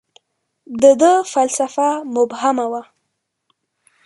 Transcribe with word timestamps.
•د 0.81 0.83
ده 1.01 1.11
فلسفه 1.33 1.89
مبهمه 2.15 2.65
وه. 2.71 2.81